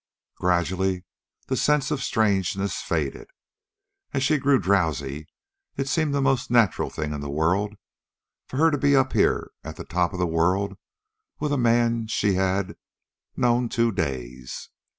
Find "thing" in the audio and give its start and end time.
6.89-7.13